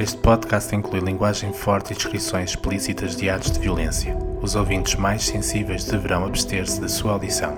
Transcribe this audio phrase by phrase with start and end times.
[0.00, 4.16] Este podcast inclui linguagem forte e descrições explícitas de atos de violência.
[4.40, 7.54] Os ouvintes mais sensíveis deverão abster-se da sua audição.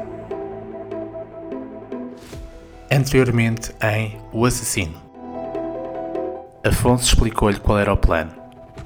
[2.91, 5.01] Anteriormente em O Assassino.
[6.65, 8.33] Afonso explicou-lhe qual era o plano.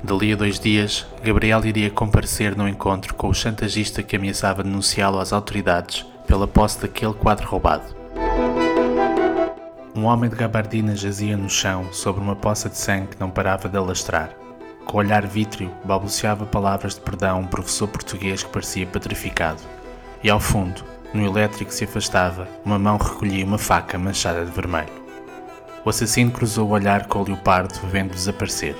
[0.04, 5.18] Dali a dois dias, Gabriel iria comparecer no encontro com o chantagista que ameaçava denunciá-lo
[5.18, 8.05] às autoridades pela posse daquele quadro roubado.
[9.96, 13.66] Um homem de gabardina jazia no chão sobre uma poça de sangue que não parava
[13.66, 14.28] de alastrar.
[14.84, 19.62] Com olhar vítreo, balbuciava palavras de perdão um professor português que parecia petrificado.
[20.22, 24.50] E ao fundo, no elétrico que se afastava, uma mão recolhia uma faca manchada de
[24.50, 24.92] vermelho.
[25.82, 28.76] O assassino cruzou o olhar com o leopardo, vendo desaparecer.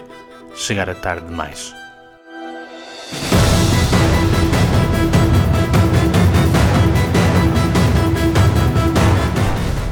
[0.55, 1.75] Chegara tarde demais.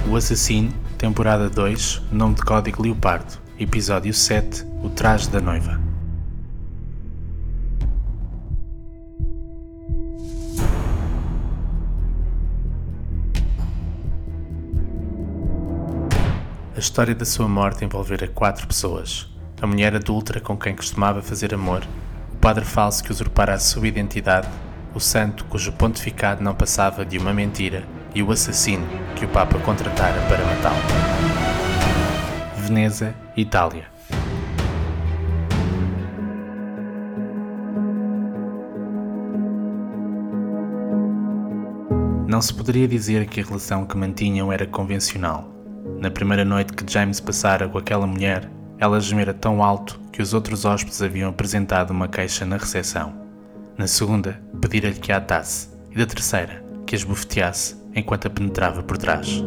[0.07, 0.73] O Assassino,
[1.05, 5.79] temporada 2, nome de código Leopardo, episódio 7, O Traje da Noiva.
[16.75, 19.29] A história da sua morte envolvera quatro pessoas.
[19.61, 21.87] A mulher adulta com quem costumava fazer amor,
[22.33, 24.49] o padre falso que usurpara a sua identidade,
[24.95, 27.85] o santo cujo pontificado não passava de uma mentira
[28.15, 30.77] e o assassino que o Papa contratara para matá-lo.
[32.57, 33.85] Veneza, Itália.
[42.27, 45.49] Não se poderia dizer que a relação que mantinham era convencional.
[46.01, 50.35] Na primeira noite que James passara com aquela mulher, ela gemera tão alto que os
[50.35, 53.15] outros hóspedes haviam apresentado uma queixa na recepção.
[53.77, 55.69] Na segunda, pedira-lhe que a atasse.
[55.91, 59.43] E da terceira, que a esbofeteasse enquanto a penetrava por trás.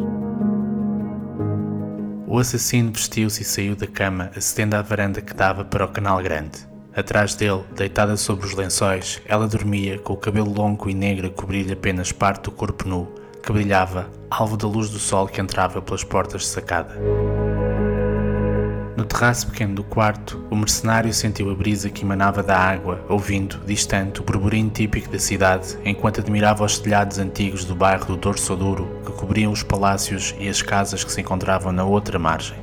[2.26, 6.22] O assassino vestiu-se e saiu da cama, acedendo à varanda que dava para o canal
[6.22, 6.58] grande.
[6.94, 11.30] Atrás dele, deitada sobre os lençóis, ela dormia, com o cabelo longo e negro a
[11.30, 13.06] cobrir-lhe apenas parte do corpo nu,
[13.42, 16.96] que brilhava, alvo da luz do sol que entrava pelas portas de sacada.
[19.18, 24.20] Terraço pequeno do quarto, o mercenário sentiu a brisa que emanava da água, ouvindo, distante,
[24.20, 28.88] o burburinho típico da cidade, enquanto admirava os telhados antigos do bairro do Dorso Duro
[29.04, 32.56] que cobriam os palácios e as casas que se encontravam na outra margem.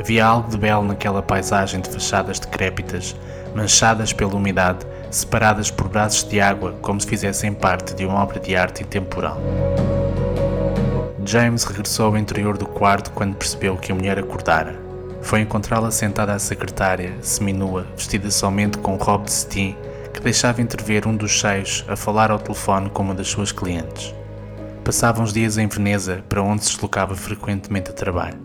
[0.00, 3.14] Havia algo de belo naquela paisagem de fachadas decrépitas,
[3.54, 8.40] manchadas pela umidade, separadas por braços de água como se fizessem parte de uma obra
[8.40, 9.38] de arte intemporal.
[11.26, 14.91] James regressou ao interior do quarto quando percebeu que a mulher acordara.
[15.22, 19.76] Foi encontrá-la sentada à secretária, seminua, vestida somente com um robe de cetim
[20.12, 24.14] que deixava entrever um dos cheios a falar ao telefone com uma das suas clientes.
[24.84, 28.38] Passavam os dias em Veneza, para onde se deslocava frequentemente a trabalho.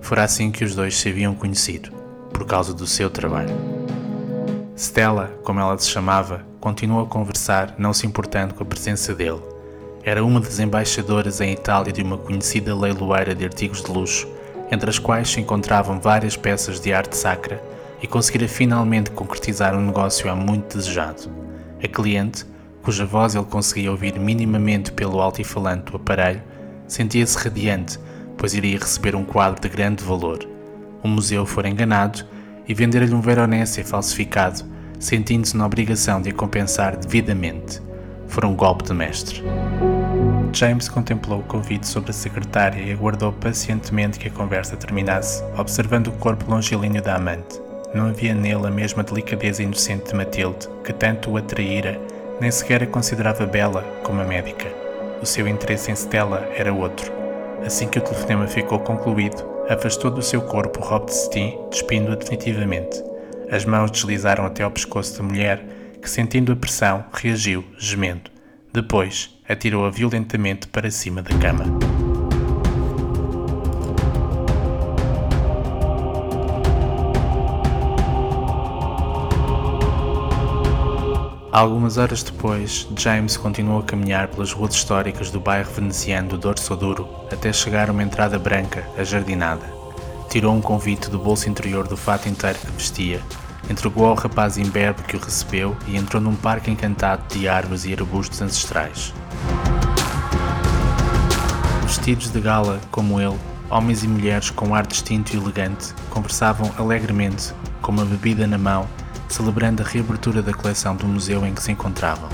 [0.00, 1.90] Fora assim que os dois se haviam conhecido,
[2.32, 3.54] por causa do seu trabalho.
[4.74, 9.42] Stella, como ela se chamava, continuou a conversar, não se importando com a presença dele.
[10.02, 14.33] Era uma das embaixadoras em Itália de uma conhecida leiloeira de artigos de luxo
[14.74, 17.62] entre as quais se encontravam várias peças de arte sacra,
[18.02, 21.30] e conseguira finalmente concretizar um negócio há muito desejado.
[21.82, 22.44] A cliente,
[22.82, 26.42] cuja voz ele conseguia ouvir minimamente pelo altifalante do aparelho,
[26.86, 27.98] sentia-se radiante,
[28.36, 30.46] pois iria receber um quadro de grande valor.
[31.02, 32.26] O museu fora enganado
[32.68, 34.64] e vender-lhe um Veronese falsificado,
[34.98, 37.80] sentindo-se na obrigação de a compensar devidamente.
[38.26, 39.42] Fora um golpe de mestre.
[40.54, 46.08] James contemplou o convite sobre a secretária e aguardou pacientemente que a conversa terminasse, observando
[46.08, 47.60] o corpo longilíneo da amante.
[47.92, 52.00] Não havia nele a mesma delicadeza inocente de Matilde, que tanto o atraíra,
[52.40, 54.66] nem sequer a considerava bela como a médica.
[55.20, 57.12] O seu interesse em Stella era outro.
[57.66, 62.14] Assim que o telefonema ficou concluído, afastou do seu corpo o robe de cetim, despindo-a
[62.14, 63.02] definitivamente.
[63.50, 65.64] As mãos deslizaram até ao pescoço da mulher,
[66.00, 68.30] que, sentindo a pressão, reagiu, gemendo.
[68.72, 71.64] Depois, atirou-a violentamente para cima da cama.
[81.54, 86.74] Algumas horas depois, James continuou a caminhar pelas ruas históricas do bairro veneziano do Dorso
[86.74, 89.64] Duro até chegar a uma entrada branca, ajardinada.
[90.28, 93.20] Tirou um convite do bolso interior do fato inteiro que vestia,
[93.68, 97.92] entregou ao rapaz imberbe que o recebeu e entrou num parque encantado de árvores e
[97.92, 99.12] arbustos ancestrais.
[101.82, 103.38] Vestidos de gala, como ele,
[103.70, 108.88] homens e mulheres com ar distinto e elegante conversavam alegremente, com uma bebida na mão,
[109.28, 112.28] celebrando a reabertura da coleção do museu em que se encontravam.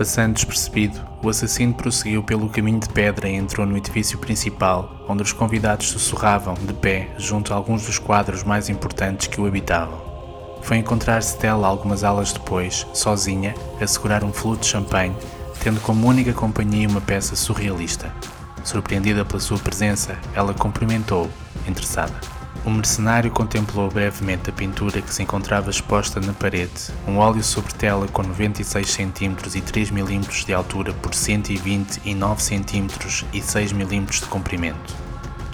[0.00, 5.22] Passando despercebido, o assassino prosseguiu pelo caminho de pedra e entrou no edifício principal, onde
[5.22, 10.00] os convidados sussurravam, de pé, junto a alguns dos quadros mais importantes que o habitavam.
[10.62, 15.14] Foi encontrar Stella algumas aulas depois, sozinha, a segurar um flute de champanhe,
[15.62, 18.10] tendo como única companhia uma peça surrealista.
[18.64, 21.28] Surpreendida pela sua presença, ela cumprimentou,
[21.68, 22.39] interessada.
[22.62, 27.72] O mercenário contemplou brevemente a pintura que se encontrava exposta na parede, um óleo sobre
[27.72, 33.40] tela com 96 cm e 3 mm de altura por 120 e 9 cm e
[33.40, 34.94] 6 mm de comprimento.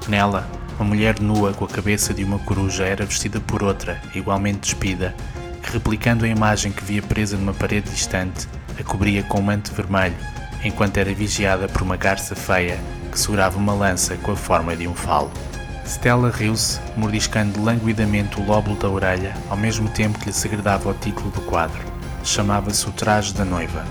[0.09, 0.51] Nela,
[0.81, 5.15] uma mulher nua com a cabeça de uma coruja era vestida por outra, igualmente despida,
[5.63, 8.49] que replicando a imagem que via presa numa parede distante,
[8.81, 10.17] a cobria com um manto vermelho,
[10.65, 12.81] enquanto era vigiada por uma garça feia
[13.13, 15.31] que segurava uma lança com a forma de um falo.
[15.87, 20.95] Stella riu-se, mordiscando languidamente o lóbulo da orelha, ao mesmo tempo que lhe segredava o
[20.95, 21.81] título do quadro.
[22.25, 23.85] Chamava-se O Traje da Noiva.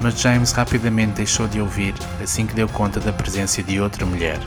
[0.00, 1.92] Mas James rapidamente deixou de ouvir
[2.22, 4.38] assim que deu conta da presença de outra mulher.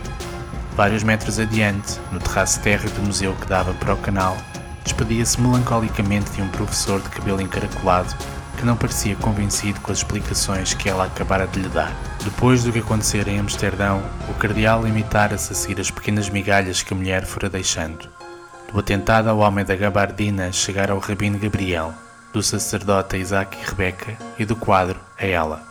[0.74, 4.38] Vários metros adiante, no terraço térreo do museu que dava para o canal,
[4.82, 8.16] despedia-se melancolicamente de um professor de cabelo encaracolado
[8.62, 11.92] que não parecia convencido com as explicações que ela acabara de lhe dar.
[12.24, 16.94] Depois do que acontecera em Amsterdão, o cardeal limitara-se a seguir as pequenas migalhas que
[16.94, 18.08] a mulher fora deixando.
[18.72, 21.92] Do atentado ao homem da gabardina chegar ao rabino Gabriel,
[22.32, 25.64] do sacerdote Isaac e Rebeca e do quadro a ela.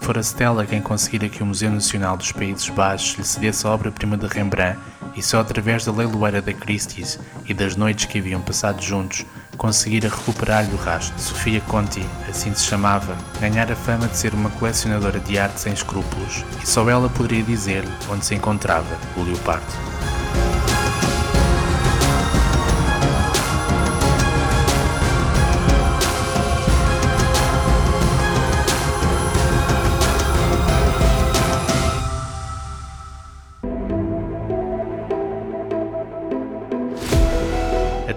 [0.00, 4.16] Fora Stella quem conseguira que o Museu Nacional dos Países Baixos lhe cedesse a obra-prima
[4.16, 4.80] de Rembrandt
[5.14, 9.24] e só através da leiloeira da Christie's e das noites que haviam passado juntos
[9.62, 11.16] conseguira recuperar-lhe o rastro.
[11.20, 16.44] Sofia Conti, assim se chamava, ganhara fama de ser uma colecionadora de arte sem escrúpulos
[16.60, 20.01] e só ela poderia dizer-lhe onde se encontrava o leopardo.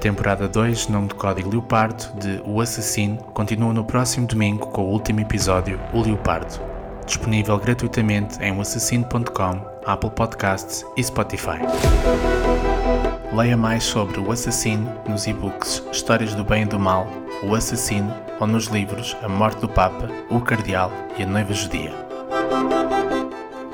[0.05, 4.91] Temporada 2, nome de código Leopardo, de O Assassino, continua no próximo domingo com o
[4.91, 6.61] último episódio, O Leopardo,
[7.07, 11.57] disponível gratuitamente em oassassino.com, Apple Podcasts e Spotify.
[13.33, 17.07] Leia mais sobre O Assassino nos e-books Histórias do Bem e do Mal,
[17.41, 21.91] O Assassino ou nos livros A Morte do Papa, O Cardeal e A Noiva Judia.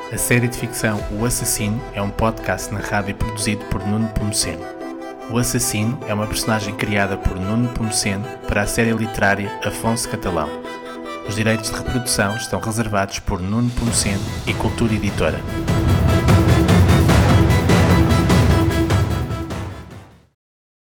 [0.10, 4.81] A série de ficção O Assassino é um podcast narrado e produzido por Nuno Pomoceno.
[5.32, 10.50] O assassino é uma personagem criada por Nuno Pomoceno para a série literária Afonso Catalão.
[11.26, 15.40] Os direitos de reprodução estão reservados por Nuno Pomoceno e Cultura Editora.